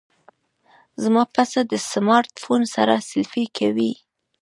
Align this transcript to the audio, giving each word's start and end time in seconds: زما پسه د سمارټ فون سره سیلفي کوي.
زما 1.03 1.23
پسه 1.35 1.59
د 1.71 1.73
سمارټ 1.91 2.33
فون 2.43 2.61
سره 2.75 2.93
سیلفي 3.09 3.45
کوي. 3.57 3.93